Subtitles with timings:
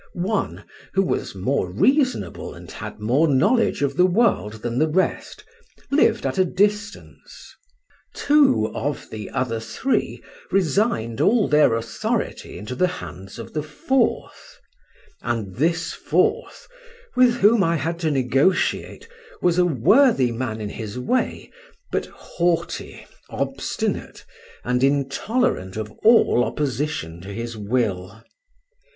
[0.13, 5.43] One, who was more reasonable and had more knowledge of the world than the rest,
[5.91, 7.53] lived at a distance;
[8.15, 14.57] two of the other three resigned all their authority into the hands of the fourth;
[15.21, 16.67] and this fourth,
[17.15, 19.07] with whom I had to negotiate,
[19.39, 21.51] was a worthy man in his way,
[21.91, 24.25] but haughty, obstinate,
[24.63, 28.23] and intolerant of all opposition to his will.